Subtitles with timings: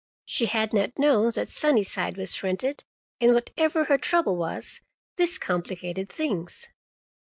[0.25, 2.83] She had not known that Sunnyside was rented,
[3.19, 4.81] and whatever her trouble was,
[5.17, 6.69] this complicated things.